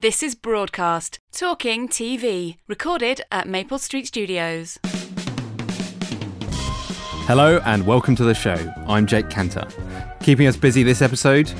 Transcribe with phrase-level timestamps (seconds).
[0.00, 4.78] This is Broadcast, Talking TV, recorded at Maple Street Studios.
[7.26, 8.54] Hello and welcome to the show.
[8.86, 9.68] I'm Jake Kanter.
[10.22, 11.52] Keeping us busy this episode,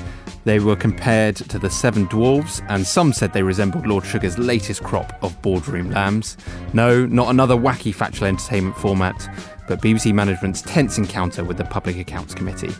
[0.45, 4.85] they were compared to the Seven Dwarves, and some said they resembled Lord Sugar's latest
[4.85, 6.37] crop of boardroom lambs.
[6.71, 9.27] No, not another wacky factual entertainment format,
[9.67, 12.73] but BBC management's tense encounter with the Public Accounts Committee.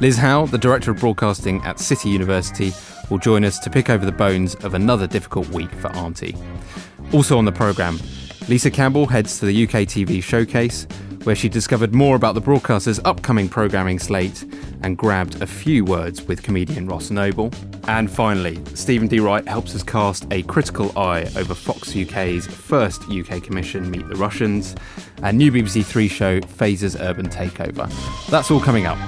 [0.00, 2.72] Liz Howell, the Director of Broadcasting at City University,
[3.12, 6.34] will join us to pick over the bones of another difficult week for Auntie.
[7.12, 8.00] Also on the programme,
[8.48, 10.86] Lisa Campbell heads to the UK TV showcase,
[11.24, 14.46] where she discovered more about the broadcaster's upcoming programming slate
[14.82, 17.52] and grabbed a few words with comedian Ross Noble.
[17.86, 19.20] And finally, Stephen D.
[19.20, 24.16] Wright helps us cast a critical eye over Fox UK's first UK commission, Meet the
[24.16, 24.74] Russians,
[25.22, 27.92] and new BBC Three show, Fazer's Urban Takeover.
[28.30, 28.98] That's all coming up.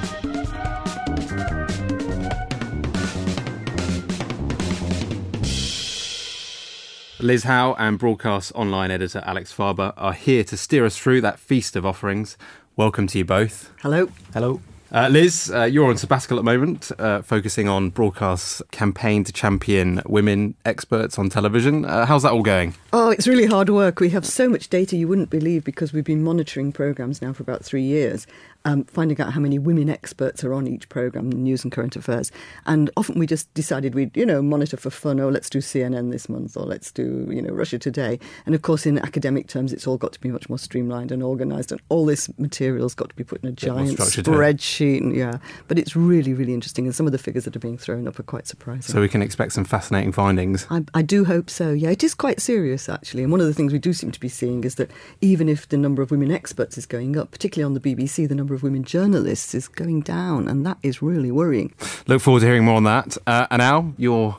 [7.21, 11.39] Liz Howell and broadcast online editor Alex Farber are here to steer us through that
[11.39, 12.37] feast of offerings.
[12.75, 13.71] Welcome to you both.
[13.83, 14.09] Hello.
[14.33, 14.61] Hello.
[14.91, 19.33] Uh, Liz, uh, you're on sabbatical at the moment, uh, focusing on broadcast's campaign to
[19.33, 21.85] champion women experts on television.
[21.85, 22.75] Uh, how's that all going?
[22.93, 24.01] Oh, it's really hard work.
[24.01, 27.43] We have so much data you wouldn't believe because we've been monitoring programmes now for
[27.43, 28.27] about three years
[28.65, 32.33] um, finding out how many women experts are on each program, news and current affairs.
[32.67, 35.21] And often we just decided we'd, you know, monitor for fun.
[35.21, 38.19] Oh, let's do CNN this month, or let's do, you know, Russia Today.
[38.47, 41.23] And of course, in academic terms, it's all got to be much more streamlined and
[41.23, 44.99] organised, and all this material's got to be put in a giant spreadsheet.
[44.99, 47.79] And, yeah, but it's really, really interesting, and some of the figures that are being
[47.79, 48.93] thrown up are quite surprising.
[48.93, 50.67] So we can expect some fascinating findings.
[50.71, 51.73] I, I do hope so.
[51.73, 53.23] Yeah, it is quite serious actually.
[53.23, 54.91] And one of the things we do seem to be seeing is that
[55.21, 58.35] even if the number of women experts is going up, particularly on the BBC, the
[58.35, 61.75] number number of women journalists is going down, and that is really worrying.
[62.07, 63.17] Look forward to hearing more on that.
[63.27, 64.39] Uh, and Al, your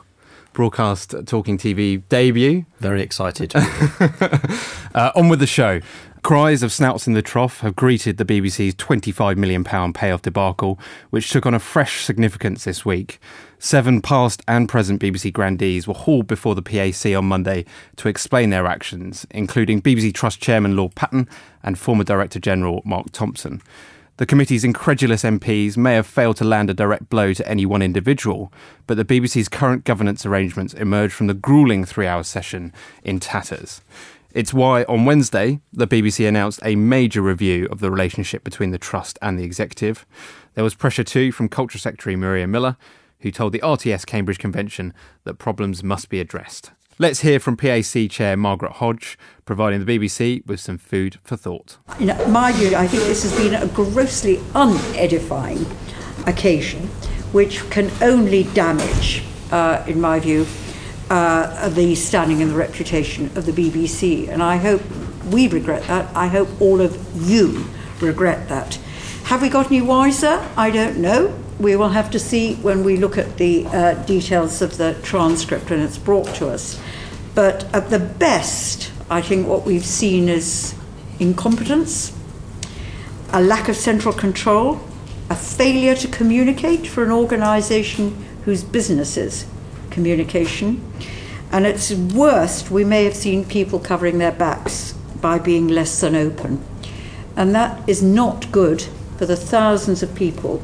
[0.54, 2.64] broadcast talking TV debut.
[2.78, 3.54] Very excited.
[4.94, 5.80] uh, on with the show.
[6.22, 10.76] Cries of snouts in the trough have greeted the BBC's £25 million payoff debacle,
[11.10, 13.20] which took on a fresh significance this week.
[13.60, 17.64] Seven past and present BBC grandees were hauled before the PAC on Monday
[17.96, 21.28] to explain their actions, including BBC Trust Chairman Lord Patten
[21.62, 23.62] and former Director General Mark Thompson.
[24.18, 27.82] The committee's incredulous MPs may have failed to land a direct blow to any one
[27.82, 28.50] individual,
[28.86, 32.72] but the BBC's current governance arrangements emerged from the grueling three hour session
[33.04, 33.82] in tatters.
[34.32, 38.78] It's why on Wednesday, the BBC announced a major review of the relationship between the
[38.78, 40.06] Trust and the Executive.
[40.54, 42.78] There was pressure too from Culture Secretary Maria Miller,
[43.20, 44.94] who told the RTS Cambridge Convention
[45.24, 46.70] that problems must be addressed.
[46.98, 51.76] Let's hear from PAC Chair Margaret Hodge, providing the BBC with some food for thought.
[52.00, 55.66] In my view, I think this has been a grossly unedifying
[56.26, 56.86] occasion,
[57.32, 60.46] which can only damage, uh, in my view,
[61.10, 64.28] uh, the standing and the reputation of the BBC.
[64.28, 64.80] And I hope
[65.30, 66.16] we regret that.
[66.16, 67.66] I hope all of you
[68.00, 68.76] regret that.
[69.24, 70.42] Have we got any wiser?
[70.56, 71.38] I don't know.
[71.58, 75.70] We will have to see when we look at the uh, details of the transcript
[75.70, 76.80] when it's brought to us.
[77.34, 80.74] But at the best, I think what we've seen is
[81.18, 82.16] incompetence,
[83.32, 84.80] a lack of central control,
[85.30, 89.46] a failure to communicate for an organisation whose business is
[89.90, 90.82] communication.
[91.50, 96.14] And at worst, we may have seen people covering their backs by being less than
[96.14, 96.62] open.
[97.34, 98.82] And that is not good
[99.16, 100.62] for the thousands of people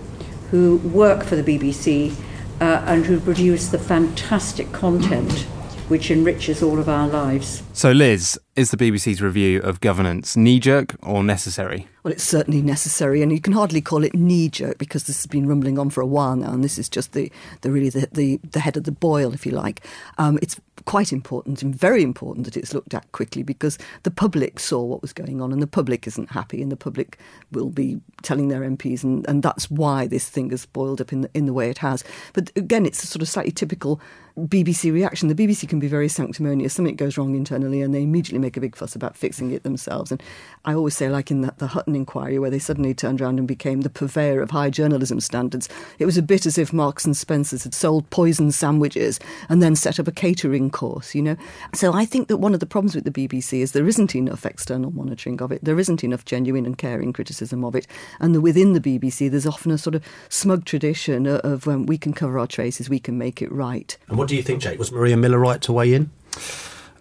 [0.52, 2.14] who work for the BBC
[2.60, 5.46] uh, and who produce the fantastic content
[5.88, 7.62] which enriches all of our lives.
[7.72, 11.88] So, Liz, is the BBC's review of governance knee jerk or necessary?
[12.02, 15.26] Well, it's certainly necessary, and you can hardly call it knee jerk because this has
[15.26, 17.30] been rumbling on for a while now, and this is just the,
[17.60, 19.86] the really the, the, the head of the boil, if you like.
[20.18, 24.58] Um, it's quite important and very important that it's looked at quickly because the public
[24.58, 27.18] saw what was going on, and the public isn't happy, and the public
[27.52, 31.22] will be telling their MPs, and, and that's why this thing has boiled up in
[31.22, 32.02] the, in the way it has.
[32.32, 34.00] But again, it's a sort of slightly typical
[34.36, 35.28] BBC reaction.
[35.28, 36.72] The BBC can be very sanctimonious.
[36.72, 40.10] Something goes wrong internally, and they immediately make a big fuss about fixing it themselves.
[40.10, 40.22] And
[40.64, 43.48] I always say, like in the, the Hutton inquiry, where they suddenly turned around and
[43.48, 45.68] became the purveyor of high journalism standards,
[45.98, 49.18] it was a bit as if Marks and Spencers had sold poison sandwiches
[49.48, 51.36] and then set up a catering course, you know.
[51.74, 54.44] So I think that one of the problems with the BBC is there isn't enough
[54.44, 55.64] external monitoring of it.
[55.64, 57.86] There isn't enough genuine and caring criticism of it.
[58.20, 61.86] And the, within the BBC, there's often a sort of smug tradition of, of um,
[61.86, 63.96] we can cover our traces, we can make it right.
[64.08, 64.78] And what do you think, Jake?
[64.78, 66.10] Was Maria Miller right to weigh in?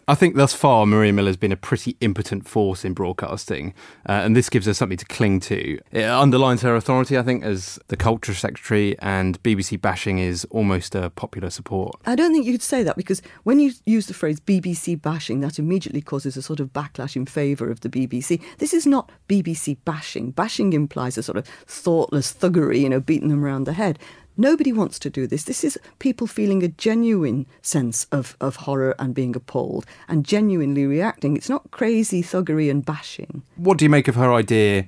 [0.07, 3.73] I think thus far Maria Miller's been a pretty impotent force in broadcasting,
[4.07, 5.79] uh, and this gives her something to cling to.
[5.91, 10.95] It underlines her authority, I think, as the culture secretary, and BBC bashing is almost
[10.95, 11.95] a popular support.
[12.05, 15.39] I don't think you could say that because when you use the phrase BBC bashing,
[15.41, 18.41] that immediately causes a sort of backlash in favour of the BBC.
[18.57, 20.31] This is not BBC bashing.
[20.31, 23.99] Bashing implies a sort of thoughtless thuggery, you know, beating them around the head.
[24.37, 25.43] Nobody wants to do this.
[25.43, 30.85] This is people feeling a genuine sense of, of horror and being appalled and genuinely
[30.85, 31.35] reacting.
[31.35, 33.43] It's not crazy thuggery and bashing.
[33.55, 34.85] What do you make of her idea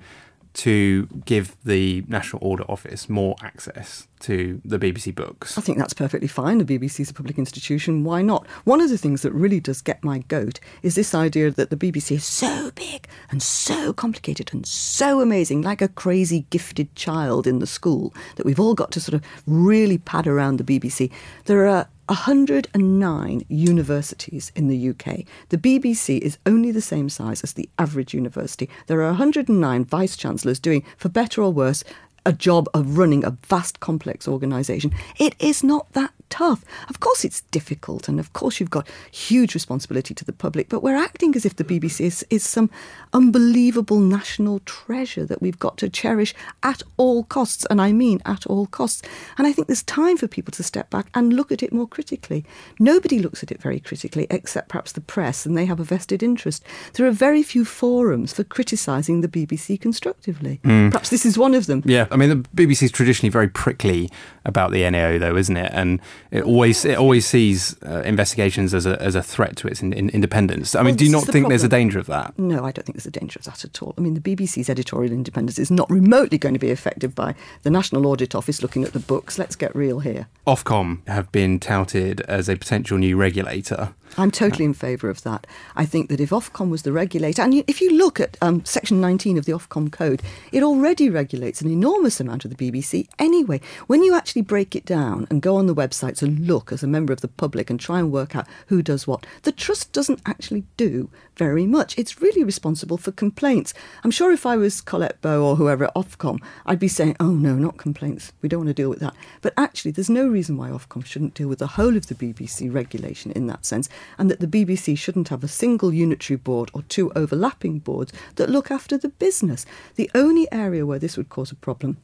[0.54, 5.58] to give the National Audit Office more access to the BBC books?
[5.58, 6.60] I think that's perfectly fine.
[6.60, 8.04] The BBC is a public institution.
[8.04, 8.48] Why not?
[8.64, 11.76] One of the things that really does get my goat is this idea that the
[11.76, 17.48] BBC is so big and so complicated and so amazing, like a crazy gifted child
[17.48, 21.12] in the school, that we've all got to sort of really pad around the BBC.
[21.46, 25.26] There are 109 universities in the UK.
[25.50, 28.70] The BBC is only the same size as the average university.
[28.88, 31.84] There are 109 vice chancellors doing, for better or worse,
[32.26, 34.94] a job of running a vast complex organisation.
[35.20, 36.66] It is not that tough.
[36.90, 40.82] Of course, it's difficult, and of course, you've got huge responsibility to the public, but
[40.82, 42.72] we're acting as if the BBC is, is some
[43.14, 46.34] unbelievable national treasure that we've got to cherish
[46.64, 49.04] at all costs, and I mean at all costs.
[49.38, 51.88] And I think there's time for people to step back and look at it more
[51.88, 52.46] critically.
[52.80, 56.24] Nobody looks at it very critically, except perhaps the press, and they have a vested
[56.24, 56.64] interest.
[56.94, 60.60] There are very few forums for criticising the BBC constructively.
[60.64, 60.90] Mm.
[60.90, 61.84] Perhaps this is one of them.
[61.86, 64.10] Yeah, I mean, the BBC is traditionally very prickly
[64.46, 65.72] about the NAO, though, isn't it?
[65.74, 66.00] And
[66.32, 69.94] it always it always sees uh, investigations as a as a threat to its in,
[69.94, 70.76] in independence.
[70.76, 71.50] I mean, well, do you not the think problem.
[71.50, 72.38] there's a danger of that?
[72.38, 73.94] No, I don't think there's a danger of that at all.
[73.98, 77.72] I mean, the BBC's editorial independence is not remotely going to be affected by the
[77.72, 79.40] National Audit Office looking at the books.
[79.40, 80.28] Let's get real here.
[80.46, 83.94] Ofcom have been touted as a potential new regulator.
[84.18, 85.48] I'm totally in favour of that.
[85.76, 89.02] I think that if Ofcom was the regulator, and if you look at um, Section
[89.02, 90.22] 19 of the Ofcom Code,
[90.52, 93.60] it already regulates an enormous amount of the BBC anyway.
[93.88, 96.88] When you actually break it down and go on the websites and look as a
[96.88, 100.22] member of the public and try and work out who does what, the Trust doesn't
[100.26, 101.98] actually do very much.
[101.98, 103.74] It's really responsible for complaints.
[104.04, 107.32] I'm sure if I was Colette Bowe or whoever at Ofcom, I'd be saying, oh
[107.32, 108.34] no, not complaints.
[108.42, 109.16] We don't want to deal with that.
[109.42, 112.74] But actually, there's no reason why Ofcom shouldn't deal with the whole of the BBC
[112.74, 116.84] regulation in that sense and that the BBC shouldn't have a single unitary board or
[116.84, 119.66] two overlapping boards that look after the business.
[119.96, 121.98] The only area where this would cause a problem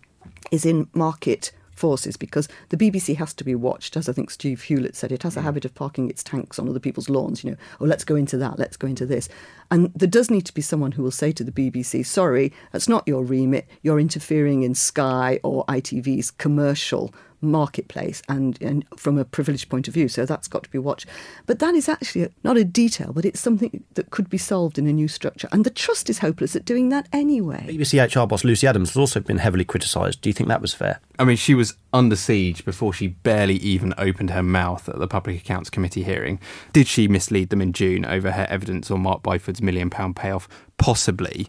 [0.52, 4.62] is in market forces because the BBC has to be watched, as I think Steve
[4.62, 5.12] Hewlett said.
[5.12, 5.44] It has a mm.
[5.44, 8.38] habit of parking its tanks on other people's lawns, you know, oh, let's go into
[8.38, 9.30] that, let's go into this.
[9.72, 12.90] And there does need to be someone who will say to the BBC, sorry, that's
[12.90, 19.26] not your remit, you're interfering in Sky or ITV's commercial marketplace and, and from a
[19.26, 20.08] privileged point of view.
[20.08, 21.08] So that's got to be watched.
[21.46, 24.78] But that is actually a, not a detail, but it's something that could be solved
[24.78, 25.48] in a new structure.
[25.52, 27.66] And the trust is hopeless at doing that anyway.
[27.70, 30.22] BBC HR boss Lucy Adams has also been heavily criticised.
[30.22, 31.00] Do you think that was fair?
[31.18, 35.08] I mean, she was under siege before she barely even opened her mouth at the
[35.08, 36.40] Public Accounts Committee hearing.
[36.74, 40.48] Did she mislead them in June over her evidence on Mark Byford's million pound payoff?
[40.78, 41.48] Possibly.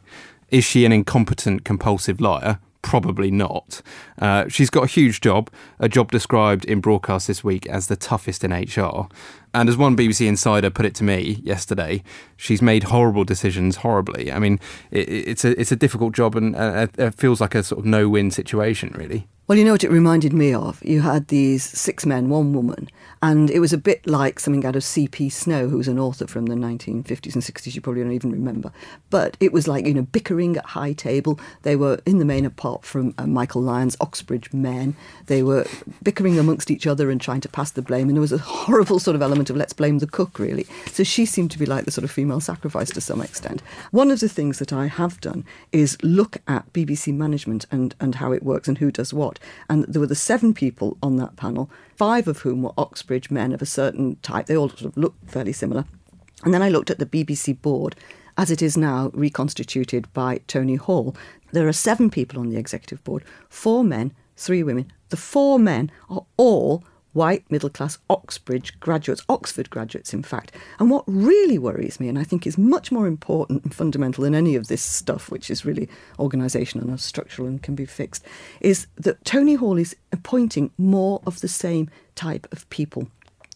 [0.51, 2.59] Is she an incompetent, compulsive liar?
[2.83, 3.83] Probably not.
[4.19, 7.97] Uh, she's got a huge job, a job described in broadcast this week as the
[7.97, 9.07] toughest in HR.
[9.53, 12.03] And as one BBC insider put it to me yesterday,
[12.37, 14.33] she's made horrible decisions horribly.
[14.33, 14.61] I mean,
[14.91, 17.85] it, it's a it's a difficult job, and uh, it feels like a sort of
[17.85, 19.27] no win situation, really.
[19.51, 20.81] Well, you know what it reminded me of?
[20.85, 22.89] You had these six men, one woman,
[23.21, 25.29] and it was a bit like something out of C.P.
[25.29, 28.71] Snow, who was an author from the 1950s and 60s, you probably don't even remember.
[29.11, 31.41] But it was like, you know, bickering at high table.
[31.63, 34.95] They were, in the main, apart from uh, Michael Lyons, Oxbridge men.
[35.27, 35.67] They were
[36.01, 38.09] bickering amongst each other and trying to pass the blame.
[38.09, 40.65] And there was a horrible sort of element of let's blame the cook, really.
[40.87, 43.63] So she seemed to be like the sort of female sacrifice to some extent.
[43.91, 48.15] One of the things that I have done is look at BBC management and, and
[48.15, 49.40] how it works and who does what.
[49.69, 53.53] And there were the seven people on that panel, five of whom were Oxbridge men
[53.53, 54.47] of a certain type.
[54.47, 55.85] They all sort of looked fairly similar.
[56.45, 57.97] And then I looked at the BBC board
[58.37, 61.15] as it is now reconstituted by Tony Hall.
[61.53, 64.91] There are seven people on the executive board, four men, three women.
[65.11, 70.55] The four men are all white, middle class Oxbridge graduates, Oxford graduates, in fact.
[70.79, 74.35] And what really worries me, and I think is much more important and fundamental than
[74.35, 75.89] any of this stuff, which is really
[76.19, 78.25] organisational and structural and can be fixed,
[78.61, 83.09] is that Tony Hall is appointing more of the same type of people.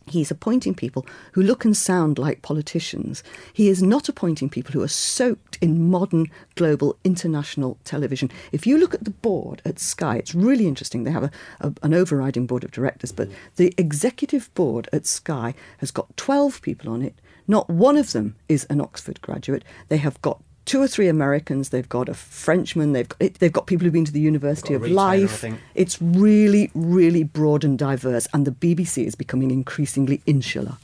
[0.07, 3.23] He's appointing people who look and sound like politicians.
[3.53, 8.31] He is not appointing people who are soaked in modern, global, international television.
[8.53, 11.05] If you look at the board at Sky, it's really interesting.
[11.05, 11.31] They have a,
[11.61, 16.61] a, an overriding board of directors, but the executive board at Sky has got 12
[16.61, 17.15] people on it.
[17.47, 19.65] Not one of them is an Oxford graduate.
[19.89, 21.71] They have got two or three Americans.
[21.71, 22.93] They've got a Frenchman.
[22.93, 25.45] They've got, they've got people who've been to the University of retailer, Life.
[25.75, 30.77] It's really, really broad and diverse, and the BBC is becoming increasingly insular.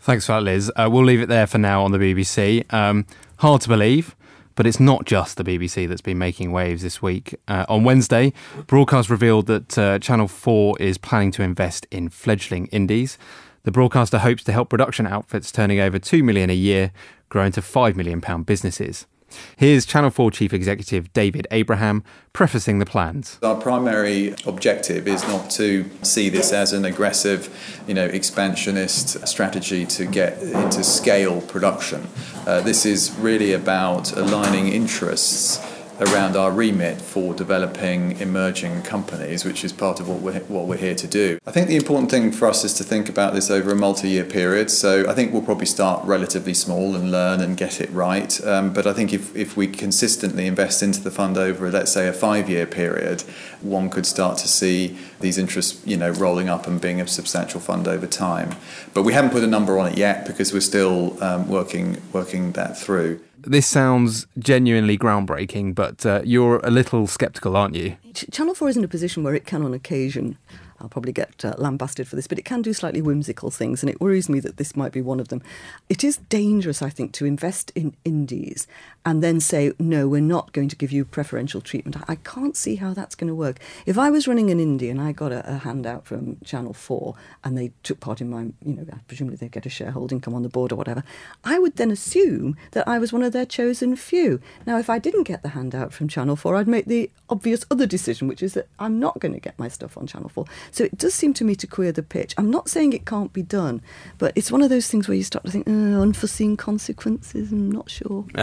[0.00, 0.70] Thanks for that, Liz.
[0.76, 2.70] Uh, we'll leave it there for now on the BBC.
[2.72, 3.06] Um,
[3.38, 4.14] hard to believe,
[4.54, 7.34] but it's not just the BBC that's been making waves this week.
[7.48, 8.32] Uh, on Wednesday,
[8.66, 13.16] broadcast revealed that uh, Channel 4 is planning to invest in fledgling indies.
[13.62, 16.92] The broadcaster hopes to help production outfits turning over 2 million a year
[17.34, 19.08] grow into 5 million pound businesses.
[19.56, 23.40] Here's Channel 4 Chief Executive David Abraham prefacing the plans.
[23.42, 27.48] Our primary objective is not to see this as an aggressive,
[27.88, 32.06] you know, expansionist strategy to get into scale production.
[32.46, 35.58] Uh, this is really about aligning interests
[36.00, 40.76] around our remit for developing emerging companies, which is part of what we're, what we're
[40.76, 41.38] here to do.
[41.46, 44.24] I think the important thing for us is to think about this over a multi-year
[44.24, 44.70] period.
[44.70, 48.44] So I think we'll probably start relatively small and learn and get it right.
[48.44, 52.08] Um, but I think if, if we consistently invest into the fund over, let's say,
[52.08, 53.22] a five-year period,
[53.60, 57.60] one could start to see these interests, you know, rolling up and being a substantial
[57.60, 58.56] fund over time.
[58.92, 62.52] But we haven't put a number on it yet because we're still um, working working
[62.52, 63.20] that through.
[63.46, 67.96] This sounds genuinely groundbreaking, but uh, you're a little sceptical, aren't you?
[68.14, 70.38] Ch- Channel 4 is in a position where it can, on occasion,
[70.80, 73.90] I'll probably get uh, lambasted for this, but it can do slightly whimsical things, and
[73.90, 75.42] it worries me that this might be one of them.
[75.88, 78.66] It is dangerous, I think, to invest in indies
[79.06, 81.96] and then say, no, we're not going to give you preferential treatment.
[82.08, 83.58] I can't see how that's going to work.
[83.84, 87.14] If I was running an indie and I got a, a handout from Channel 4
[87.44, 90.42] and they took part in my, you know, presumably they get a shareholding, come on
[90.42, 91.04] the board or whatever,
[91.44, 94.40] I would then assume that I was one of their chosen few.
[94.66, 97.86] Now, if I didn't get the handout from Channel 4, I'd make the obvious other
[97.86, 100.46] decision, which is that I'm not going to get my stuff on Channel 4.
[100.70, 102.34] So it does seem to me to queer the pitch.
[102.38, 103.82] I'm not saying it can't be done,
[104.16, 107.70] but it's one of those things where you start to think, oh, unforeseen consequences, I'm
[107.70, 108.24] not sure.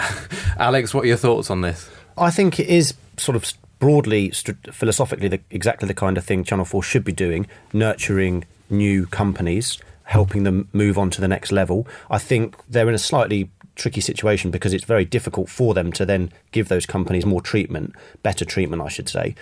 [0.57, 1.89] Alex, what are your thoughts on this?
[2.17, 6.43] I think it is sort of broadly, st- philosophically, the, exactly the kind of thing
[6.43, 11.51] Channel 4 should be doing, nurturing new companies, helping them move on to the next
[11.51, 11.87] level.
[12.09, 16.05] I think they're in a slightly tricky situation because it's very difficult for them to
[16.05, 19.35] then give those companies more treatment, better treatment, I should say.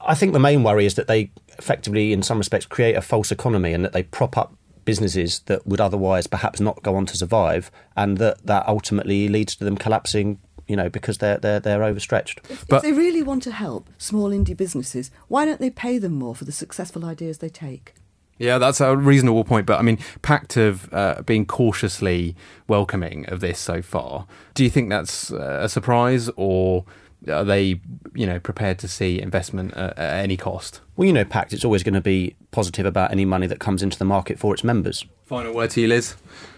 [0.00, 3.30] I think the main worry is that they effectively, in some respects, create a false
[3.30, 4.54] economy and that they prop up
[4.84, 9.54] businesses that would otherwise perhaps not go on to survive, and that that ultimately leads
[9.56, 10.38] to them collapsing.
[10.72, 12.40] You know, because they're they're they're overstretched.
[12.66, 16.14] But- if they really want to help small indie businesses, why don't they pay them
[16.14, 17.92] more for the successful ideas they take?
[18.38, 19.66] Yeah, that's a reasonable point.
[19.66, 22.34] But I mean, Pact have uh, been cautiously
[22.68, 24.26] welcoming of this so far.
[24.54, 26.86] Do you think that's uh, a surprise, or
[27.28, 27.80] are they,
[28.14, 30.80] you know, prepared to see investment at, at any cost?
[30.96, 33.82] Well, you know, Pact, it's always going to be positive about any money that comes
[33.82, 35.04] into the market for its members.
[35.26, 36.14] Final word to you, Liz.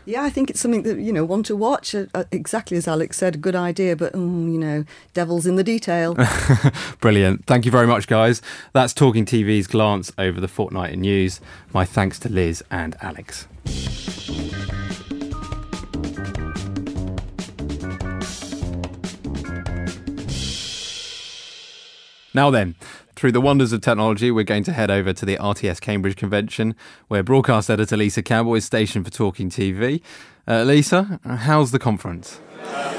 [0.07, 1.95] Yeah, I think it's something that you know want to watch.
[1.95, 5.57] Uh, uh, exactly as Alex said, a good idea, but mm, you know, devil's in
[5.57, 6.17] the detail.
[7.01, 7.47] Brilliant.
[7.47, 8.43] Thank you very much, guys.
[8.73, 11.41] That's Talking TV's glance over the fortnight in news.
[11.73, 13.47] My thanks to Liz and Alex.
[22.35, 22.75] Now then,
[23.15, 26.75] through the wonders of technology, we're going to head over to the RTS Cambridge convention,
[27.07, 30.03] where broadcast editor Lisa Campbell is stationed for Talking TV.
[30.47, 32.41] Uh, Lisa, how's the conference?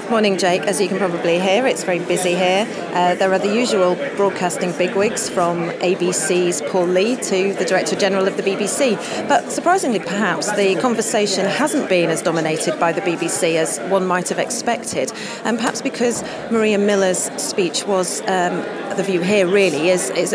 [0.10, 0.62] Morning, Jake.
[0.62, 2.67] As you can probably hear, it's very busy here.
[2.93, 8.27] Uh, there are the usual broadcasting bigwigs from ABC's Paul Lee to the Director General
[8.27, 8.95] of the BBC.
[9.27, 14.29] But surprisingly, perhaps, the conversation hasn't been as dominated by the BBC as one might
[14.29, 15.12] have expected.
[15.43, 18.62] And perhaps because Maria Miller's speech was, um,
[18.95, 20.34] the view here really is, is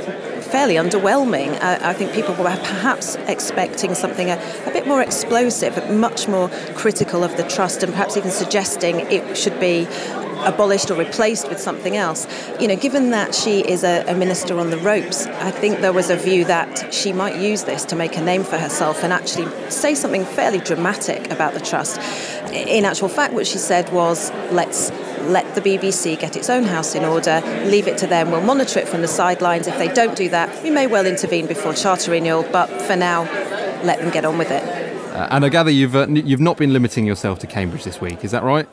[0.50, 1.60] fairly underwhelming.
[1.60, 7.22] I think people were perhaps expecting something a, a bit more explosive, much more critical
[7.22, 9.86] of the trust, and perhaps even suggesting it should be
[10.44, 12.26] abolished or replaced with something else.
[12.60, 15.92] You know, given that she is a, a, minister on the ropes, I think there
[15.92, 19.12] was a view that she might use this to make a name for herself and
[19.12, 21.98] actually say something fairly dramatic about the trust.
[22.52, 24.90] In actual fact, what she said was, let's
[25.22, 28.80] let the BBC get its own house in order, leave it to them, we'll monitor
[28.80, 29.66] it from the sidelines.
[29.66, 33.22] If they don't do that, we may well intervene before charter renewal, but for now,
[33.84, 34.62] let them get on with it.
[35.10, 38.24] Uh, and I gather you've uh, you've not been limiting yourself to Cambridge this week,
[38.24, 38.68] is that right?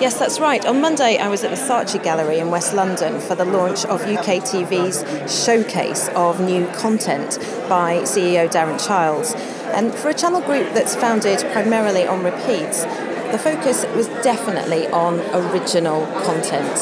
[0.00, 0.64] Yes, that's right.
[0.64, 4.00] On Monday, I was at the Saatchi Gallery in West London for the launch of
[4.00, 5.04] UK TV's
[5.44, 7.38] showcase of new content
[7.68, 9.34] by CEO Darren Childs.
[9.74, 12.84] And for a channel group that's founded primarily on repeats,
[13.30, 16.78] the focus was definitely on original content.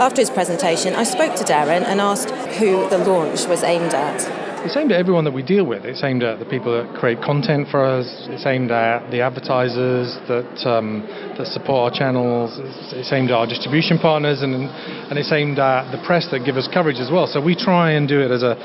[0.00, 4.45] After his presentation, I spoke to Darren and asked who the launch was aimed at.
[4.66, 5.84] It's aimed at everyone that we deal with.
[5.84, 8.10] It's aimed at the people that create content for us.
[8.34, 11.06] It's aimed at the advertisers that um,
[11.38, 12.58] that support our channels.
[12.58, 16.42] It's, it's, aimed at our distribution partners, and and it's aimed at the press that
[16.42, 17.30] give us coverage as well.
[17.30, 18.58] So we try and do it as a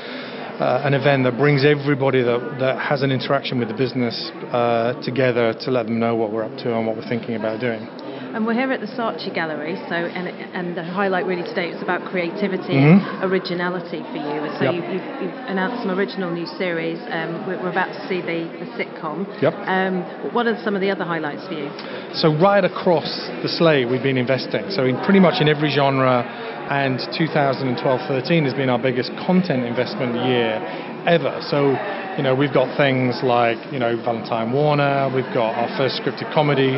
[0.58, 4.98] uh, an event that brings everybody that, that has an interaction with the business uh,
[5.06, 7.86] together to let them know what we're up to and what we're thinking about doing.
[8.32, 11.82] And we're here at the Saatchi Gallery, so and, and the highlight really today is
[11.82, 13.04] about creativity mm-hmm.
[13.04, 14.40] and originality for you.
[14.56, 14.72] So yep.
[14.72, 16.96] you've, you've, you've, announced some original new series.
[17.12, 19.28] Um, we're, we're, about to see the, the sitcom.
[19.44, 19.52] Yep.
[19.68, 21.68] Um, what are some of the other highlights for you?
[22.16, 23.04] So right across
[23.44, 24.64] the slate, we've been investing.
[24.72, 26.24] So in pretty much in every genre,
[26.72, 30.56] and 2012-13 has been our biggest content investment year
[31.04, 31.36] ever.
[31.52, 31.76] So
[32.16, 36.32] you know, we've got things like, you know, Valentine Warner, we've got our first scripted
[36.34, 36.76] comedy,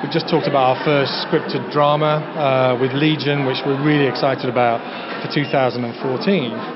[0.00, 4.48] We've just talked about our first scripted drama uh, with Legion, which we're really excited
[4.48, 4.80] about
[5.20, 5.84] for 2014.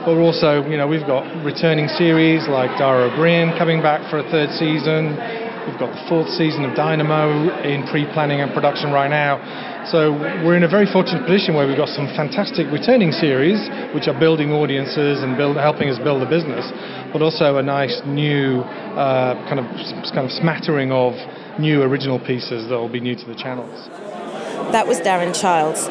[0.04, 4.04] But we're also, you know, we've got returning series like Dara Ó Briain coming back
[4.12, 5.16] for a third season.
[5.64, 9.40] We've got the fourth season of Dynamo in pre-planning and production right now.
[9.88, 10.12] So
[10.44, 13.56] we're in a very fortunate position where we've got some fantastic returning series,
[13.96, 16.68] which are building audiences and build, helping us build a business,
[17.08, 18.60] but also a nice new
[19.00, 19.66] uh, kind of
[20.12, 21.16] kind of smattering of
[21.58, 23.88] new original pieces that will be new to the channels.
[24.73, 25.88] That was Darren Childs.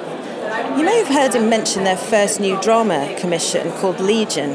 [0.77, 4.51] You may have heard him mention their first new drama commission called Legion.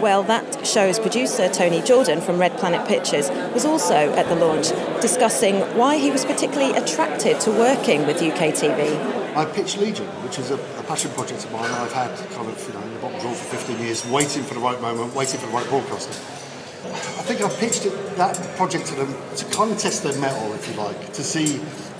[0.00, 4.68] Well, that show's producer, Tony Jordan from Red Planet Pictures, was also at the launch
[5.00, 9.36] discussing why he was particularly attracted to working with UK TV.
[9.36, 12.66] I pitched Legion, which is a, a, passion project of mine I've had kind of
[12.66, 15.38] you know, in the bottom drawer for 15 years, waiting for the right moment, waiting
[15.38, 16.47] for the right broadcaster.
[16.84, 20.52] I think I pitched it, that project to them to kind of test their mettle,
[20.54, 21.58] if you like, to see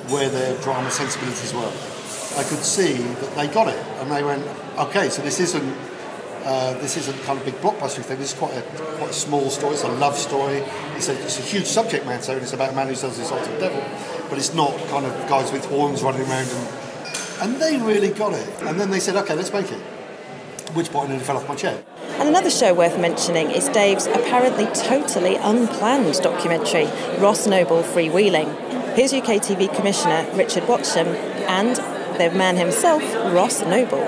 [0.09, 1.73] where their drama sensibilities were.
[2.39, 4.47] I could see that they got it, and they went,
[4.79, 5.77] okay, so this isn't
[6.45, 8.19] uh, this isn't kind of big blockbuster thing.
[8.19, 8.63] This is quite a
[8.97, 9.75] quite a small story.
[9.75, 10.63] It's a love story.
[10.97, 13.29] It's a, it's a huge subject matter, and it's about a man who sells his
[13.29, 13.83] soul to the devil.
[14.31, 16.69] But it's not kind of guys with horns running around, and
[17.41, 18.49] and they really got it.
[18.63, 19.81] And then they said, okay, let's make it.
[20.67, 21.83] At which point, I nearly fell off my chair.
[22.19, 26.87] And another show worth mentioning is Dave's apparently totally unplanned documentary,
[27.23, 28.51] Ross Noble Freewheeling.
[28.97, 31.07] Here's UK TV Commissioner Richard Watsham
[31.47, 31.77] and
[32.19, 34.03] the man himself, Ross Noble.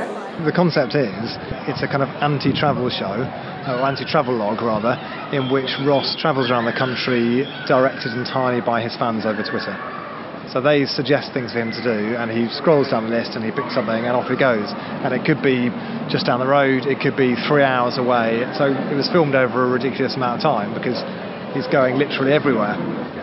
[0.45, 1.39] The concept is
[1.71, 4.99] it's a kind of anti travel show, uh, or anti travel log rather,
[5.31, 9.79] in which Ross travels around the country directed entirely by his fans over Twitter.
[10.51, 13.45] So they suggest things for him to do, and he scrolls down the list and
[13.45, 14.67] he picks something, and off he goes.
[15.07, 15.71] And it could be
[16.11, 18.43] just down the road, it could be three hours away.
[18.59, 20.99] So it was filmed over a ridiculous amount of time because
[21.55, 22.75] he's going literally everywhere.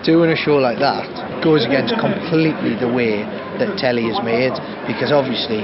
[0.08, 3.28] Doing a show like that goes against completely the way
[3.60, 4.56] that telly is made,
[4.88, 5.62] because obviously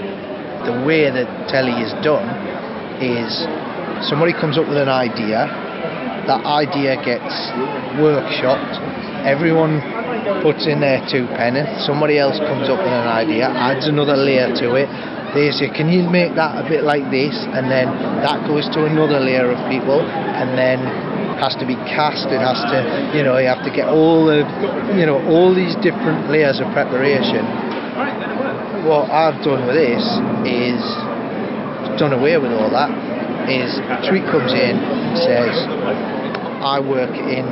[0.67, 2.27] the way that telly is done
[2.99, 3.31] is
[4.07, 5.47] somebody comes up with an idea,
[6.27, 7.31] that idea gets
[7.99, 8.79] workshopped,
[9.23, 9.79] everyone
[10.43, 14.51] puts in their two pence, somebody else comes up with an idea, adds another layer
[14.55, 14.87] to it.
[15.33, 17.33] They say, can you make that a bit like this?
[17.33, 17.89] And then
[18.21, 20.79] that goes to another layer of people, and then
[21.41, 22.29] has to be cast.
[22.29, 22.79] It has to,
[23.17, 24.45] you know, you have to get all the,
[24.93, 27.43] you know, all these different layers of preparation.
[28.85, 30.05] What I've done with this
[30.45, 30.81] is
[31.97, 32.93] done away with all that.
[33.49, 33.75] Is
[34.07, 35.51] Tweet comes in and says,
[36.63, 37.43] I work in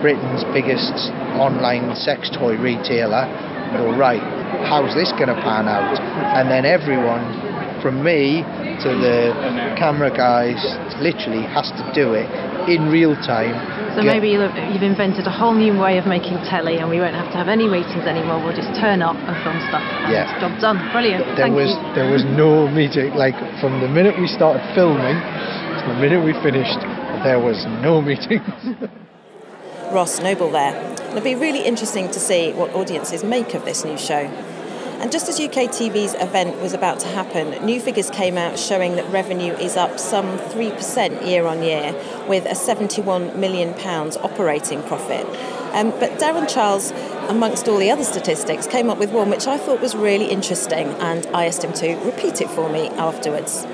[0.00, 3.28] Britain's biggest online sex toy retailer
[3.72, 4.22] go, right,
[4.68, 5.96] how's this going to pan out?
[6.36, 7.24] And then everyone,
[7.80, 8.42] from me
[8.84, 9.32] to the
[9.78, 10.58] camera guys,
[11.00, 12.28] literally has to do it
[12.68, 13.54] in real time.
[13.94, 17.30] So maybe you've invented a whole new way of making telly, and we won't have
[17.30, 18.42] to have any meetings anymore.
[18.42, 19.84] We'll just turn up and film stuff.
[20.10, 20.82] yeah, job done.
[20.90, 21.22] Brilliant.
[21.38, 21.94] There Thank was you.
[21.94, 23.14] there was no meeting.
[23.14, 26.80] Like from the minute we started filming to the minute we finished,
[27.22, 28.42] there was no meetings.
[29.92, 30.74] Ross Noble there.
[31.14, 34.16] It'll be really interesting to see what audiences make of this new show.
[34.98, 38.96] And just as UK TV's event was about to happen, new figures came out showing
[38.96, 41.94] that revenue is up some 3% year on year,
[42.28, 43.74] with a £71 million
[44.24, 45.24] operating profit.
[45.72, 46.90] Um, but Darren Childs,
[47.28, 50.88] amongst all the other statistics, came up with one which I thought was really interesting,
[50.94, 53.64] and I asked him to repeat it for me afterwards.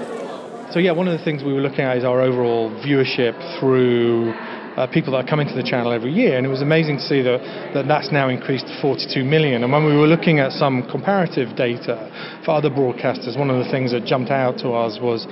[0.75, 4.35] So, yeah, one of the things we were looking at is our overall viewership through
[4.81, 7.03] uh, people that are coming to the channel every year, and it was amazing to
[7.05, 7.37] see that,
[7.75, 9.63] that that's now increased to 42 million.
[9.63, 12.09] And when we were looking at some comparative data
[12.47, 15.27] for other broadcasters, one of the things that jumped out to us was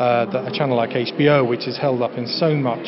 [0.00, 2.86] uh, that a channel like HBO, which is held up in so much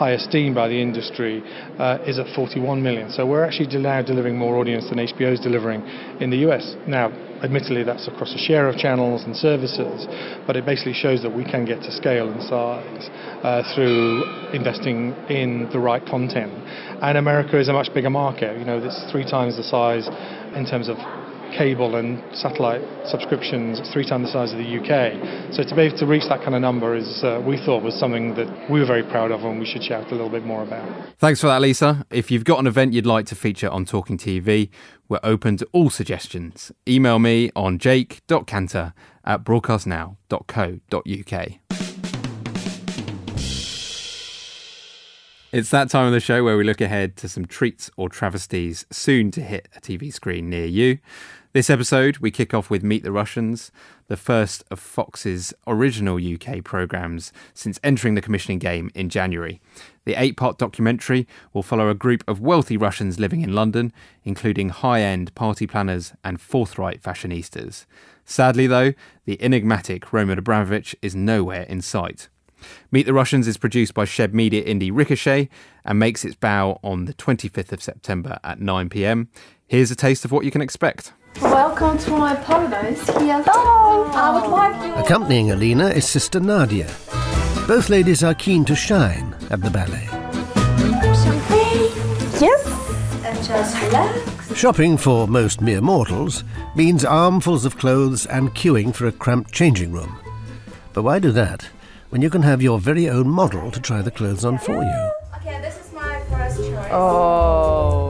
[0.00, 1.44] high esteem by the industry,
[1.78, 3.10] uh, is at 41 million.
[3.10, 5.82] So we're actually now delivering more audience than HBO is delivering
[6.24, 6.74] in the US.
[6.88, 10.06] Now, admittedly, that's across a share of channels and services,
[10.46, 13.08] but it basically shows that we can get to scale and size
[13.42, 16.52] uh, through investing in the right content.
[17.02, 18.58] And America is a much bigger market.
[18.58, 20.06] You know, it's three times the size
[20.54, 20.96] in terms of
[21.56, 25.52] cable and satellite subscriptions, three times the size of the UK.
[25.52, 27.98] So to be able to reach that kind of number is, uh, we thought, was
[27.98, 30.62] something that we were very proud of and we should shout a little bit more
[30.62, 30.88] about.
[31.18, 32.06] Thanks for that, Lisa.
[32.10, 34.70] If you've got an event you'd like to feature on Talking TV,
[35.10, 36.72] we're open to all suggestions.
[36.88, 38.94] Email me on jake.kanter
[39.24, 41.48] at broadcastnow.co.uk.
[45.52, 48.86] It's that time of the show where we look ahead to some treats or travesties
[48.92, 50.98] soon to hit a TV screen near you.
[51.52, 53.72] This episode, we kick off with Meet the Russians,
[54.06, 59.60] the first of Fox's original UK programmes since entering the commissioning game in January.
[60.04, 64.68] The eight part documentary will follow a group of wealthy Russians living in London, including
[64.68, 67.84] high end party planners and forthright fashionistas.
[68.24, 68.92] Sadly, though,
[69.24, 72.28] the enigmatic Roman Abramovich is nowhere in sight.
[72.92, 75.48] Meet the Russians is produced by Shed Media Indie Ricochet
[75.84, 79.26] and makes its bow on the 25th of September at 9pm.
[79.66, 81.12] Here's a taste of what you can expect.
[81.38, 83.06] Welcome to my paradise.
[83.08, 83.46] Yes.
[83.50, 85.04] Oh, I would like to.
[85.04, 86.86] Accompanying Alina is Sister Nadia.
[87.66, 90.06] Both ladies are keen to shine at the ballet.
[91.14, 91.90] Champagne.
[92.40, 93.24] Yes.
[93.24, 94.56] And just relax.
[94.58, 99.92] Shopping for most mere mortals means armfuls of clothes and queuing for a cramped changing
[99.92, 100.18] room.
[100.92, 101.68] But why do that
[102.10, 105.10] when you can have your very own model to try the clothes on for you?
[105.36, 106.88] Okay, this is my first choice.
[106.90, 108.09] Oh.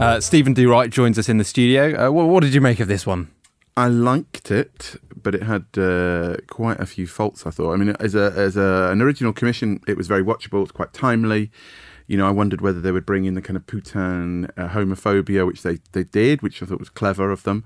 [0.00, 2.08] Uh, Stephen Do Wright joins us in the studio.
[2.08, 3.30] Uh, what, what did you make of this one?
[3.76, 7.46] I liked it, but it had uh, quite a few faults.
[7.46, 7.74] I thought.
[7.74, 10.62] I mean, as a as a, an original commission, it was very watchable.
[10.62, 11.50] It's quite timely.
[12.06, 15.46] You know, I wondered whether they would bring in the kind of Putin uh, homophobia,
[15.46, 17.62] which they, they did, which I thought was clever of them.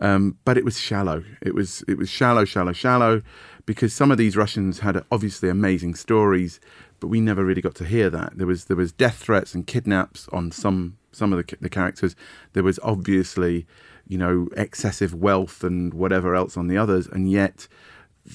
[0.00, 1.22] Um, but it was shallow.
[1.40, 3.22] It was it was shallow, shallow, shallow,
[3.66, 6.58] because some of these Russians had obviously amazing stories,
[6.98, 8.36] but we never really got to hear that.
[8.36, 12.16] There was there was death threats and kidnaps on some some of the, the characters.
[12.52, 13.66] There was obviously,
[14.06, 17.68] you know, excessive wealth and whatever else on the others, and yet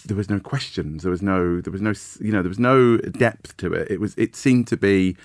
[0.06, 1.04] there was no questions.
[1.04, 3.90] There was no there was no you know there was no depth to it.
[3.90, 5.16] It was it seemed to be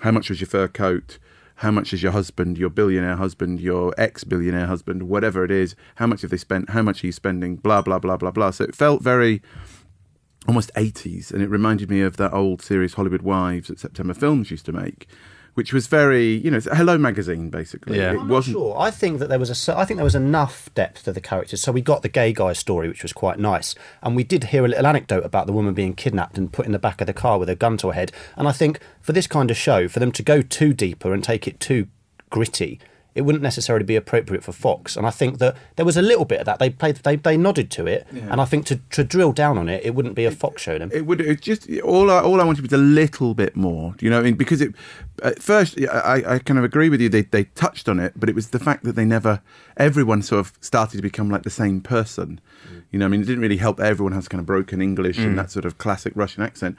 [0.00, 1.18] how much was your fur coat.
[1.60, 5.74] How much is your husband, your billionaire husband, your ex billionaire husband, whatever it is?
[5.94, 6.70] How much have they spent?
[6.70, 7.56] How much are you spending?
[7.56, 8.50] Blah, blah, blah, blah, blah.
[8.50, 9.40] So it felt very
[10.46, 14.50] almost 80s and it reminded me of that old series Hollywood Wives that September Films
[14.50, 15.08] used to make
[15.56, 18.12] which was very you know hello magazine basically Yeah.
[18.12, 18.78] it I'm wasn't sure.
[18.78, 19.76] I think that there was a.
[19.78, 21.60] I think there was enough depth to the characters.
[21.62, 24.64] So we got the gay guy story, which was quite nice, and we did hear
[24.64, 27.12] a little anecdote about the woman being kidnapped and put in the back of the
[27.14, 28.12] car with a gun to her head.
[28.36, 31.24] And I think for this kind of show, for them to go too deeper and
[31.24, 31.88] take it too
[32.30, 32.78] gritty.
[33.16, 36.24] It wouldn't necessarily be appropriate for Fox, and I think that there was a little
[36.24, 36.58] bit of that.
[36.58, 38.28] They played, they, they nodded to it, Yeah.
[38.30, 40.78] and I think to, to drill down on it, it wouldn't be a Fox show.
[40.78, 43.94] Then it would it just all I, all I wanted was a little bit more.
[43.96, 44.18] Do you know?
[44.18, 44.74] what I mean, because it
[45.22, 47.08] at first I, I kind of agree with you.
[47.08, 49.40] They they touched on it, but it was the fact that they never
[49.78, 52.40] everyone sort of started to become like the same person.
[52.90, 53.80] You know, I mean, it didn't really help.
[53.80, 55.24] Everyone has kind of broken English Mm.
[55.26, 56.76] and that sort of classic Russian accent.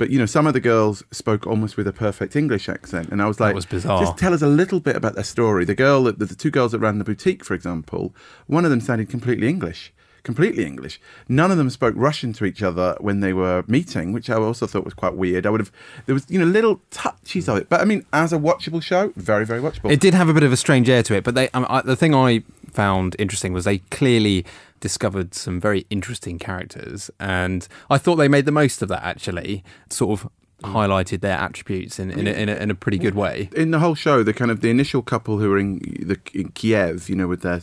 [0.00, 3.20] But you know, some of the girls spoke almost with a perfect English accent, and
[3.20, 4.00] I was like, that was bizarre.
[4.00, 5.66] Just tell us a little bit about their story.
[5.66, 8.14] The girl, that the, the two girls that ran the boutique, for example,
[8.46, 11.00] one of them sounded completely English completely English.
[11.28, 14.66] None of them spoke Russian to each other when they were meeting, which I also
[14.66, 15.46] thought was quite weird.
[15.46, 15.72] I would have
[16.06, 19.12] there was you know little touches of it, but I mean, as a watchable show,
[19.16, 19.90] very very watchable.
[19.90, 21.82] It did have a bit of a strange air to it, but they, um, I,
[21.82, 24.44] the thing I found interesting was they clearly
[24.80, 29.02] discovered some very interesting characters, and I thought they made the most of that.
[29.02, 30.30] Actually, sort of
[30.62, 30.72] mm.
[30.72, 33.48] highlighted their attributes in in a, in, a, in a pretty good way.
[33.54, 36.48] in the whole show, the kind of the initial couple who were in the in
[36.50, 37.60] Kiev, you know, with their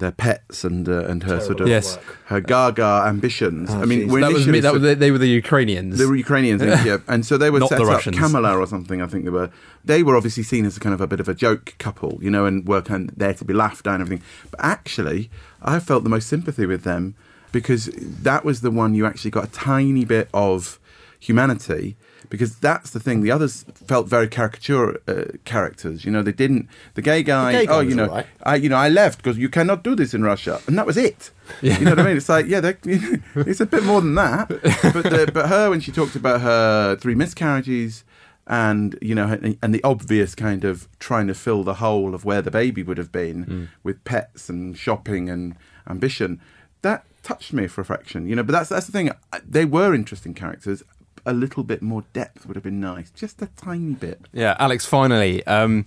[0.00, 1.98] their pets and uh, and her sort of Yes.
[2.26, 3.70] her Gaga ambitions.
[3.70, 5.98] Oh, I mean, That was me- initially that was- they were the Ukrainians.
[5.98, 8.18] They were Ukrainians, in Kiev, and so they were Not set the up Russians.
[8.18, 9.00] Kamala or something.
[9.00, 9.50] I think they were.
[9.84, 12.30] They were obviously seen as a kind of a bit of a joke couple, you
[12.30, 14.24] know, and were kind of there to be laughed at and everything.
[14.50, 15.30] But actually,
[15.62, 17.14] I felt the most sympathy with them
[17.52, 20.79] because that was the one you actually got a tiny bit of
[21.20, 21.96] humanity.
[22.28, 23.22] Because that's the thing.
[23.22, 26.04] The others felt very caricature uh, characters.
[26.04, 26.68] You know, they didn't.
[26.94, 27.52] The gay guy.
[27.52, 28.26] The gay guy oh, you know, right.
[28.44, 30.96] I, you know, I left because you cannot do this in Russia, and that was
[30.96, 31.30] it.
[31.62, 32.16] You know what I mean?
[32.16, 34.48] It's like, yeah, it's a bit more than that.
[34.94, 38.04] But the, but her when she talked about her three miscarriages,
[38.46, 42.24] and you know, and, and the obvious kind of trying to fill the hole of
[42.24, 43.68] where the baby would have been Mm.
[43.82, 45.56] with pets and shopping and
[45.88, 46.40] ambition,
[46.82, 48.28] that touched me for a fraction.
[48.28, 49.10] You know, but that's that's the thing.
[49.44, 50.84] They were interesting characters.
[51.26, 54.20] A little bit more depth would have been nice, just a tiny bit.
[54.32, 54.86] Yeah, Alex.
[54.86, 55.86] Finally, um,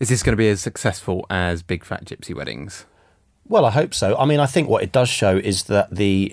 [0.00, 2.86] is this going to be as successful as Big Fat Gypsy Weddings?
[3.46, 4.16] Well, I hope so.
[4.16, 6.32] I mean, I think what it does show is that the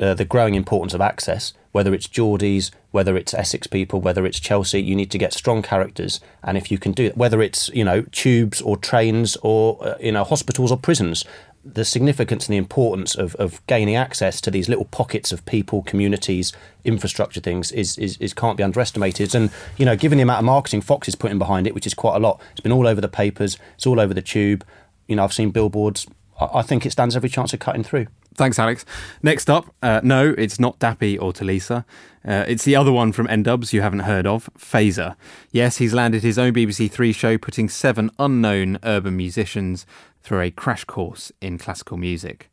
[0.00, 4.40] uh, the growing importance of access, whether it's Geordies, whether it's Essex people, whether it's
[4.40, 7.68] Chelsea, you need to get strong characters, and if you can do it, whether it's
[7.74, 11.26] you know tubes or trains or uh, you know hospitals or prisons,
[11.74, 15.82] the significance and the importance of, of gaining access to these little pockets of people,
[15.82, 16.52] communities,
[16.84, 19.34] infrastructure things is, is, is can't be underestimated.
[19.34, 21.94] And you know, given the amount of marketing Fox is putting behind it, which is
[21.94, 24.64] quite a lot, it's been all over the papers, it's all over the tube.
[25.08, 26.06] You know, I've seen billboards
[26.38, 28.06] I think it stands every chance of cutting through.
[28.36, 28.84] Thanks, Alex.
[29.22, 31.84] Next up, uh, no, it's not Dappy or Tulisa.
[32.26, 35.16] Uh, it's the other one from N-Dubz you haven't heard of, Fazer.
[35.52, 39.86] Yes, he's landed his own BBC Three show, putting seven unknown urban musicians
[40.22, 42.50] through a crash course in classical music.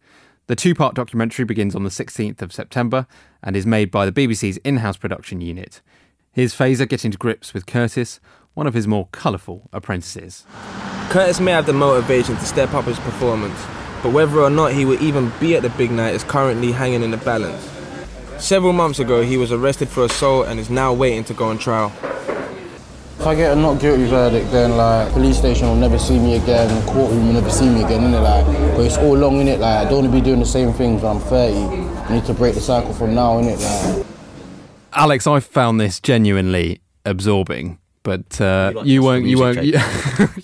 [0.48, 3.08] The two part documentary begins on the 16th of September
[3.42, 5.82] and is made by the BBC's in house production unit.
[6.32, 8.20] Here's Fazer getting to grips with Curtis,
[8.54, 10.46] one of his more colourful apprentices.
[11.10, 13.60] Curtis may have the motivation to step up his performance,
[14.04, 17.02] but whether or not he will even be at the big night is currently hanging
[17.02, 17.70] in the balance.
[18.38, 21.58] Several months ago, he was arrested for assault and is now waiting to go on
[21.58, 21.92] trial.
[23.20, 26.36] If I get a not guilty verdict, then like police station will never see me
[26.36, 28.22] again, courtroom will never see me again, innit?
[28.22, 29.60] Like, but it's all long, innit?
[29.60, 31.56] Like, I don't want to be doing the same things when I'm 30.
[31.56, 33.96] I need to break the cycle from now, innit?
[33.96, 34.06] Like.
[34.92, 39.80] Alex, I found this genuinely absorbing but uh, you, like you weren't you weren't you,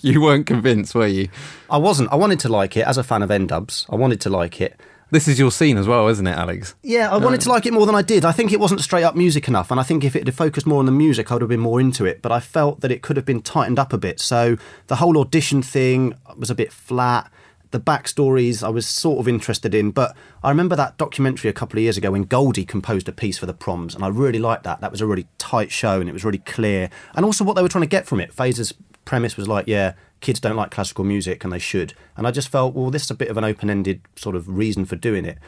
[0.00, 1.28] you, weren't convinced, were you?
[1.68, 2.12] I wasn't.
[2.12, 3.86] I wanted to like it as a fan of N-Dubz.
[3.90, 4.80] I wanted to like it.
[5.12, 6.76] This is your scene as well, isn't it, Alex?
[6.82, 8.24] Yeah, I wanted to like it more than I did.
[8.24, 10.66] I think it wasn't straight up music enough, and I think if it had focused
[10.66, 12.22] more on the music, I would have been more into it.
[12.22, 14.20] But I felt that it could have been tightened up a bit.
[14.20, 17.30] So the whole audition thing was a bit flat
[17.70, 21.78] the backstories I was sort of interested in, but I remember that documentary a couple
[21.78, 24.64] of years ago when Goldie composed a piece for the proms, and I really liked
[24.64, 24.80] that.
[24.80, 27.62] That was a really tight show, and it was really clear, and also what they
[27.62, 28.32] were trying to get from it.
[28.32, 32.32] Fazer's premise was like, yeah, kids don't like classical music, and they should, and I
[32.32, 35.24] just felt, well, this is a bit of an open-ended sort of reason for doing
[35.24, 35.38] it.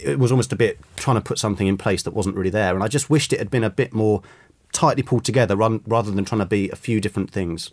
[0.00, 2.74] It was almost a bit trying to put something in place that wasn't really there,
[2.74, 4.22] and I just wished it had been a bit more
[4.72, 7.72] tightly pulled together, rather than trying to be a few different things.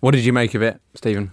[0.00, 1.32] What did you make of it, Stephen?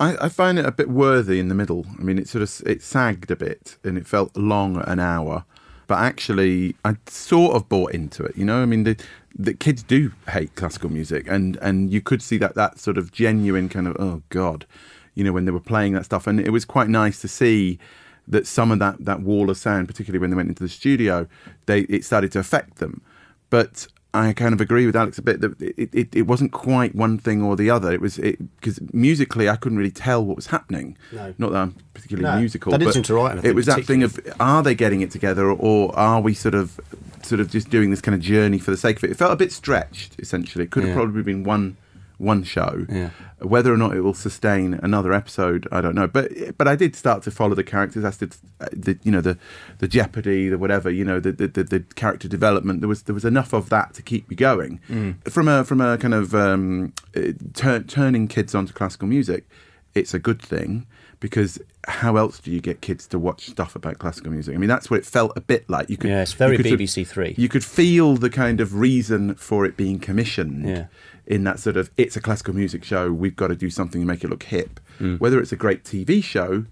[0.00, 1.86] I, I, find it a bit worthy in the middle.
[1.98, 5.44] I mean, it sort of it sagged a bit and it felt long an hour,
[5.86, 8.36] but actually I sort of bought into it.
[8.36, 8.96] You know, I mean, the
[9.36, 13.12] the kids do hate classical music, and and you could see that that sort of
[13.12, 14.66] genuine kind of oh god,
[15.14, 17.78] you know, when they were playing that stuff, and it was quite nice to see
[18.26, 21.28] that some of that that wall of sound, particularly when they went into the studio,
[21.66, 23.00] they it started to affect them.
[23.48, 26.94] But I kind of agree with Alex a bit that it, it, it wasn't quite
[26.94, 27.92] one thing or the other.
[27.92, 30.96] It was because musically I couldn't really tell what was happening.
[31.10, 31.34] No.
[31.36, 32.70] Not that I'm particularly no, musical.
[32.70, 33.50] That didn't write anything.
[33.50, 36.80] It was that thing of are they getting it together or are we sort of
[37.22, 39.10] sort of just doing this kind of journey for the sake of it?
[39.10, 40.14] It felt a bit stretched.
[40.20, 41.76] Essentially, it could have probably been one
[42.18, 42.86] one show.
[42.88, 43.10] Yeah.
[43.40, 46.06] Whether or not it will sustain another episode, I don't know.
[46.06, 48.04] But but I did start to follow the characters.
[48.04, 49.38] As did uh, the you know the
[49.78, 52.80] the jeopardy, the whatever you know the the, the, character development.
[52.80, 54.80] There was there was enough of that to keep me going.
[54.88, 55.30] Mm.
[55.30, 59.46] From a from a kind of um, uh, tur- turning kids onto classical music,
[59.94, 60.86] it's a good thing
[61.20, 64.54] because how else do you get kids to watch stuff about classical music?
[64.54, 65.90] I mean, that's what it felt a bit like.
[65.90, 67.34] You could, yeah, it's very could, BBC Three.
[67.36, 70.68] You could feel the kind of reason for it being commissioned.
[70.68, 70.86] Yeah
[71.26, 74.06] in that sort of it's a classical music show we've got to do something to
[74.06, 74.80] make it look hip.
[75.00, 75.18] Mm.
[75.18, 76.66] whether it's a great tv show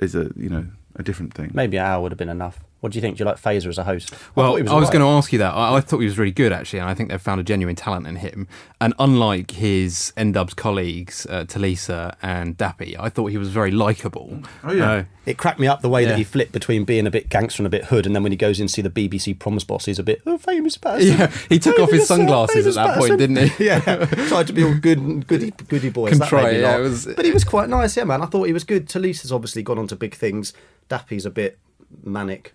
[0.00, 0.66] is a you know
[0.96, 1.50] a different thing.
[1.54, 3.16] Maybe an hour would have been enough what do you think?
[3.16, 4.12] Do you like Fazer as a host?
[4.34, 5.54] Well, I, was, I was going to ask you that.
[5.54, 7.76] I, I, thought he was really good, actually, and I think they've found a genuine
[7.76, 8.46] talent in him.
[8.78, 14.38] And unlike his N-Dubz colleagues, uh, Tulisa and Dappy, I thought he was very likable.
[14.62, 14.90] Oh, yeah.
[14.90, 16.10] Uh, it cracked me up the way yeah.
[16.10, 18.32] that he flipped between being a bit gangster and a bit hood, and then when
[18.32, 21.18] he goes in to see the BBC proms boss, he's a bit oh, famous person.
[21.18, 23.08] Yeah, he took famous off his sunglasses at that person.
[23.08, 23.64] point, didn't he?
[23.64, 26.10] yeah, tried to be all good, goody, goody boy.
[26.10, 27.06] Contrite, yeah, was...
[27.06, 28.20] But he was quite nice, yeah, man.
[28.20, 28.90] I thought he was good.
[28.90, 30.52] Tulisa's obviously gone on to big things.
[30.90, 31.58] Dappy's a bit
[32.02, 32.54] manic.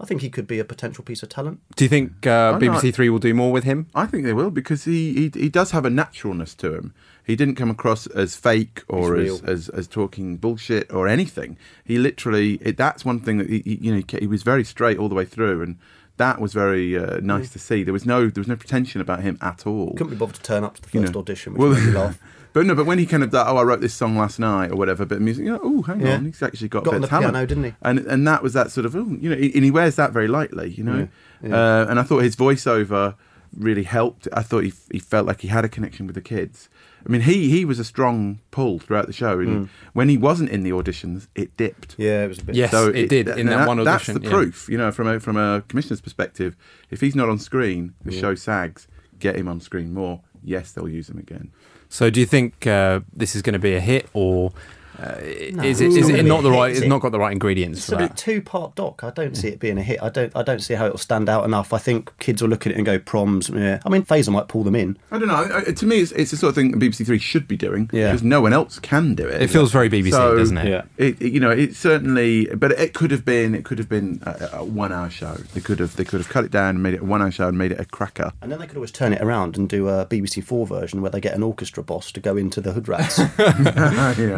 [0.00, 1.60] I think he could be a potential piece of talent.
[1.76, 3.86] Do you think uh, BBC Three will do more with him?
[3.94, 6.94] I think they will because he, he he does have a naturalness to him.
[7.24, 11.58] He didn't come across as fake or as, as, as talking bullshit or anything.
[11.84, 14.98] He literally it, that's one thing that he, he, you know he was very straight
[14.98, 15.78] all the way through and
[16.16, 17.52] that was very uh, nice yeah.
[17.52, 17.82] to see.
[17.82, 19.92] There was no there was no pretension about him at all.
[19.94, 21.86] Couldn't be bothered to turn up to the first you know, audition, which well, made
[21.86, 22.18] me laugh.
[22.52, 24.76] But no, but when he kind of oh, I wrote this song last night or
[24.76, 26.14] whatever, but music, you know, oh, hang yeah.
[26.16, 27.74] on, he's actually got, got a bit on the of talent, piano, didn't he?
[27.82, 30.28] And and that was that sort of, oh, you know, and he wears that very
[30.28, 31.08] lightly, you know.
[31.42, 31.48] Yeah.
[31.48, 31.56] Yeah.
[31.56, 33.14] Uh, and I thought his voiceover
[33.56, 34.26] really helped.
[34.32, 36.68] I thought he he felt like he had a connection with the kids.
[37.06, 39.68] I mean, he he was a strong pull throughout the show, and Mm.
[39.94, 41.94] when he wasn't in the auditions, it dipped.
[41.98, 42.54] Yeah, it was a bit.
[42.56, 43.84] Yes, it did, in that one audition,
[44.14, 44.30] That's the yeah.
[44.30, 46.56] proof, you know, from a from a commissioner's perspective.
[46.90, 48.20] If he's not on screen, the Yeah.
[48.20, 48.86] show sags.
[49.18, 50.20] Get him on screen more.
[50.42, 51.52] Yes, they'll use him again.
[51.90, 54.52] So, do you think uh, this is going to be a hit, or
[55.00, 55.16] uh,
[55.54, 56.72] No, is it's not it not the a hit, right?
[56.72, 58.16] is It's not got the right ingredients It's for a that.
[58.16, 59.02] two part doc.
[59.02, 60.02] I don't see it being a hit.
[60.02, 60.34] I don't.
[60.36, 61.72] I don't see how it'll stand out enough.
[61.72, 63.48] I think kids will look at it and go proms.
[63.48, 63.80] Yeah.
[63.84, 64.96] I mean, Fazer might pull them in.
[65.10, 65.34] I don't know.
[65.34, 67.88] I- I- To me, it's, it's the sort of thing BBC Three should be doing
[67.92, 68.08] Yeah.
[68.08, 69.40] because no one else can do it.
[69.42, 70.68] It feels very BBC, So, doesn't it?
[70.68, 70.82] Yeah.
[70.98, 74.20] It, it- you know, it certainly, but it could have been, it could have been
[74.24, 75.34] a, a one-hour show.
[75.54, 77.48] They could have, they could have cut it down and made it a one-hour show
[77.48, 78.32] and made it a cracker.
[78.42, 81.10] And then they could always turn it around and do a BBC Four version where
[81.10, 83.18] they get an orchestra boss to go into the hood rats.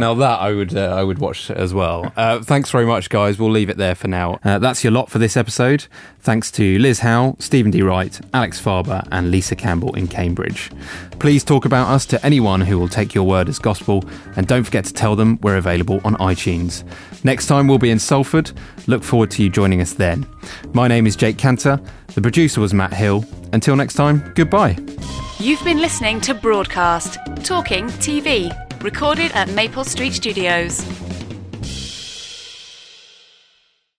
[0.03, 2.13] Now that I would uh, I would watch as well.
[2.15, 3.39] Uh, thanks very much, guys.
[3.39, 4.39] We'll leave it there for now.
[4.45, 5.87] Uh, that's your lot for this episode.
[6.21, 7.81] Thanks to Liz Howell, Stephen D.
[7.81, 10.71] Wright, Alex Farber, and Lisa Campbell in Cambridge.
[11.19, 14.05] Please talk about us to anyone who will take your word as gospel,
[14.37, 16.85] and don't forget to tell them we're available on iTunes.
[17.25, 18.53] Next time we'll be in Salford.
[18.87, 20.27] Look forward to you joining us then.
[20.75, 21.83] My name is Jake Kanter.
[22.09, 23.25] The producer was Matt Hill.
[23.55, 24.77] Until next time, goodbye.
[25.39, 28.51] You've been listening to Broadcast, Talking TV,
[28.83, 30.83] recorded at Maple Street Studios.